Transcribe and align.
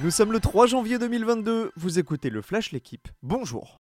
Nous 0.00 0.10
sommes 0.10 0.30
le 0.30 0.40
3 0.40 0.66
janvier 0.66 0.98
2022, 0.98 1.72
vous 1.74 1.98
écoutez 1.98 2.28
le 2.28 2.42
Flash 2.42 2.70
L'équipe. 2.70 3.08
Bonjour. 3.22 3.80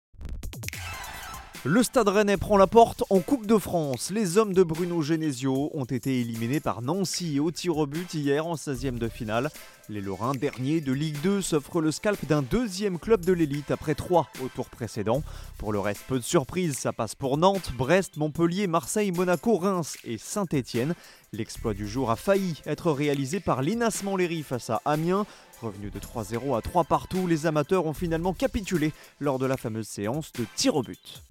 Le 1.64 1.82
Stade 1.82 2.08
Rennais 2.08 2.36
prend 2.36 2.58
la 2.58 2.66
porte 2.66 3.02
en 3.08 3.20
Coupe 3.20 3.46
de 3.46 3.56
France. 3.56 4.10
Les 4.10 4.36
hommes 4.36 4.52
de 4.52 4.62
Bruno 4.62 5.00
Genesio 5.00 5.70
ont 5.72 5.86
été 5.86 6.20
éliminés 6.20 6.60
par 6.60 6.82
Nancy 6.82 7.40
au 7.40 7.50
tir 7.50 7.78
au 7.78 7.86
but 7.86 8.12
hier 8.12 8.46
en 8.46 8.56
16e 8.56 8.98
de 8.98 9.08
finale. 9.08 9.48
Les 9.88 10.00
Lorrains, 10.00 10.34
derniers 10.34 10.80
de 10.80 10.92
Ligue 10.92 11.20
2, 11.22 11.42
s'offrent 11.42 11.80
le 11.80 11.90
scalp 11.90 12.24
d'un 12.26 12.40
deuxième 12.40 13.00
club 13.00 13.24
de 13.24 13.32
l'élite 13.32 13.72
après 13.72 13.96
trois 13.96 14.28
au 14.42 14.46
tour 14.46 14.68
précédent. 14.70 15.24
Pour 15.58 15.72
le 15.72 15.80
reste, 15.80 16.02
peu 16.06 16.18
de 16.18 16.24
surprises, 16.24 16.78
ça 16.78 16.92
passe 16.92 17.16
pour 17.16 17.36
Nantes, 17.36 17.72
Brest, 17.76 18.16
Montpellier, 18.16 18.68
Marseille, 18.68 19.10
Monaco, 19.10 19.56
Reims 19.56 19.96
et 20.04 20.18
Saint-Étienne. 20.18 20.94
L'exploit 21.32 21.74
du 21.74 21.88
jour 21.88 22.12
a 22.12 22.16
failli 22.16 22.62
être 22.64 22.92
réalisé 22.92 23.40
par 23.40 23.60
l'Inas 23.60 24.02
Montlhéry 24.04 24.44
face 24.44 24.70
à 24.70 24.80
Amiens. 24.84 25.26
Revenu 25.60 25.90
de 25.90 25.98
3-0 25.98 26.56
à 26.56 26.62
3 26.62 26.84
partout, 26.84 27.26
les 27.26 27.46
amateurs 27.46 27.86
ont 27.86 27.92
finalement 27.92 28.34
capitulé 28.34 28.92
lors 29.18 29.40
de 29.40 29.46
la 29.46 29.56
fameuse 29.56 29.88
séance 29.88 30.32
de 30.32 30.44
tir 30.54 30.76
au 30.76 30.82
but. 30.82 31.22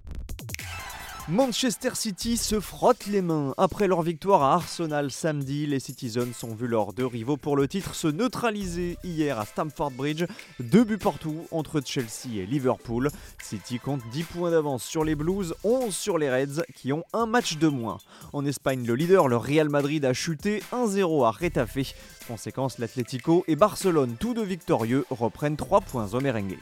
Manchester 1.28 1.90
City 1.94 2.36
se 2.36 2.58
frotte 2.58 3.06
les 3.06 3.22
mains. 3.22 3.54
Après 3.56 3.86
leur 3.86 4.02
victoire 4.02 4.42
à 4.42 4.54
Arsenal 4.54 5.12
samedi, 5.12 5.66
les 5.66 5.78
Citizens 5.78 6.32
ont 6.42 6.54
vu 6.54 6.66
leurs 6.66 6.92
deux 6.92 7.06
rivaux 7.06 7.36
pour 7.36 7.56
le 7.56 7.68
titre 7.68 7.94
se 7.94 8.08
neutraliser 8.08 8.98
hier 9.04 9.38
à 9.38 9.46
Stamford 9.46 9.92
Bridge. 9.92 10.24
Deux 10.58 10.82
buts 10.82 10.98
partout 10.98 11.46
entre 11.52 11.80
Chelsea 11.84 12.38
et 12.38 12.46
Liverpool. 12.46 13.08
City 13.40 13.78
compte 13.78 14.02
10 14.10 14.24
points 14.24 14.50
d'avance 14.50 14.82
sur 14.82 15.04
les 15.04 15.14
Blues, 15.14 15.54
11 15.62 15.94
sur 15.94 16.18
les 16.18 16.28
Reds 16.28 16.64
qui 16.74 16.92
ont 16.92 17.04
un 17.12 17.26
match 17.26 17.56
de 17.56 17.68
moins. 17.68 17.98
En 18.32 18.44
Espagne, 18.44 18.84
le 18.84 18.96
leader, 18.96 19.28
le 19.28 19.36
Real 19.36 19.68
Madrid, 19.68 20.04
a 20.04 20.12
chuté 20.12 20.60
1-0 20.72 21.24
à 21.24 21.30
Retafe. 21.30 21.94
Conséquence, 22.26 22.78
l'Atlético 22.78 23.44
et 23.46 23.54
Barcelone, 23.54 24.16
tous 24.18 24.34
deux 24.34 24.44
victorieux, 24.44 25.06
reprennent 25.08 25.56
3 25.56 25.82
points 25.82 26.14
au 26.14 26.20
merengue. 26.20 26.58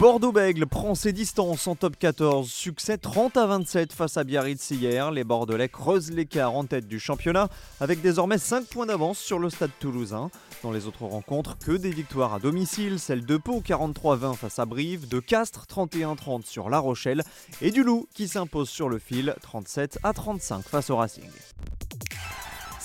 Bordeaux-Bègle 0.00 0.66
prend 0.66 0.96
ses 0.96 1.12
distances 1.12 1.68
en 1.68 1.76
top 1.76 1.96
14. 1.96 2.50
Succès 2.50 2.98
30 2.98 3.36
à 3.36 3.46
27 3.46 3.92
face 3.92 4.16
à 4.16 4.24
Biarritz 4.24 4.70
hier. 4.70 5.12
Les 5.12 5.22
Bordelais 5.22 5.68
creusent 5.68 6.10
l'écart 6.10 6.54
en 6.54 6.64
tête 6.64 6.88
du 6.88 6.98
championnat 6.98 7.48
avec 7.80 8.02
désormais 8.02 8.36
5 8.36 8.66
points 8.66 8.86
d'avance 8.86 9.18
sur 9.18 9.38
le 9.38 9.48
stade 9.48 9.70
toulousain. 9.78 10.30
Dans 10.62 10.72
les 10.72 10.86
autres 10.86 11.04
rencontres, 11.04 11.56
que 11.58 11.72
des 11.72 11.90
victoires 11.90 12.34
à 12.34 12.40
domicile. 12.40 12.98
Celle 12.98 13.24
de 13.24 13.36
Pau 13.36 13.62
43-20 13.64 14.34
face 14.34 14.58
à 14.58 14.66
Brive, 14.66 15.08
de 15.08 15.20
Castres 15.20 15.66
31-30 15.66 16.44
sur 16.44 16.68
La 16.68 16.80
Rochelle 16.80 17.22
et 17.62 17.70
du 17.70 17.84
Loup 17.84 18.08
qui 18.12 18.26
s'impose 18.26 18.68
sur 18.68 18.88
le 18.88 18.98
fil 18.98 19.34
37 19.40 20.00
à 20.02 20.12
35 20.12 20.64
face 20.64 20.90
au 20.90 20.96
Racing. 20.96 21.30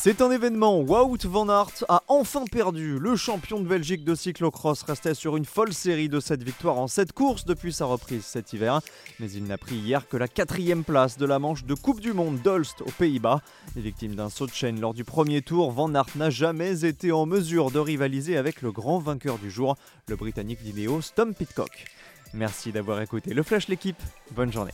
C'est 0.04 0.24
un 0.24 0.32
événement. 0.32 0.80
Wout 0.80 1.20
van 1.26 1.48
Aert 1.48 1.86
a 1.88 2.02
enfin 2.08 2.46
perdu. 2.46 2.98
Le 2.98 3.16
champion 3.16 3.60
de 3.60 3.68
Belgique 3.68 4.04
de 4.04 4.16
cyclocross 4.16 4.82
restait 4.82 5.14
sur 5.14 5.38
une 5.38 5.46
folle 5.46 5.74
série 5.74 6.10
de 6.10 6.20
7 6.20 6.42
victoires 6.42 6.80
en 6.80 6.88
7 6.88 7.14
courses 7.14 7.46
depuis 7.46 7.72
sa 7.72 7.86
reprise 7.86 8.26
cet 8.26 8.52
hiver. 8.52 8.82
Mais 9.20 9.32
il 9.32 9.44
n'a 9.44 9.60
pris 9.60 9.76
hier 9.76 10.08
que 10.08 10.18
la 10.18 10.28
quatrième 10.28 10.84
place 10.84 11.20
de 11.20 11.28
la 11.28 11.38
manche 11.38 11.66
de 11.66 11.76
Coupe 11.76 12.00
du 12.00 12.14
Monde 12.14 12.40
d'Ulst 12.42 12.82
aux 12.82 12.92
Pays-Bas. 12.98 13.42
Victime 13.76 14.16
d'un 14.16 14.32
saut 14.32 14.48
de 14.48 14.54
chaîne 14.54 14.82
lors 14.82 14.96
du 14.96 15.04
premier 15.04 15.44
tour, 15.44 15.70
Van 15.72 15.94
Aert 15.94 16.08
n'a 16.16 16.32
jamais 16.32 16.84
été 16.84 17.12
en 17.12 17.28
mesure 17.28 17.70
de 17.70 17.78
rivaliser 17.78 18.38
avec 18.38 18.64
le 18.64 18.72
grand 18.72 18.98
vainqueur 18.98 19.38
du 19.38 19.52
jour, 19.52 19.76
le 20.08 20.16
Britannique 20.16 20.64
d'Ineos 20.64 21.12
Tom 21.14 21.36
Pitcock. 21.36 21.86
Merci 22.34 22.72
d'avoir 22.72 23.02
écouté 23.02 23.36
le 23.36 23.44
Flash 23.44 23.68
l'équipe. 23.68 24.02
Bonne 24.32 24.52
journée. 24.52 24.74